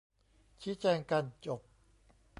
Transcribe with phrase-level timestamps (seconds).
[0.61, 1.61] ชี้แจงกัน จบ